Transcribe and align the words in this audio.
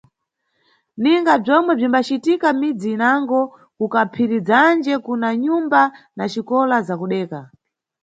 Ninga 1.01 1.33
bzomwe 1.41 1.71
bzimbacitika 1.75 2.47
mʼmidzi 2.53 2.87
inango, 2.95 3.39
kuKaphirizanje 3.77 4.93
kuna 5.05 5.29
nyumba 5.43 5.81
na 6.17 6.23
xikola 6.31 6.77
za 6.87 6.95
kudeka. 7.01 7.39